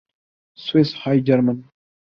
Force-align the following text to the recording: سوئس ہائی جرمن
سوئس 0.59 0.89
ہائی 0.99 1.19
جرمن 1.27 1.57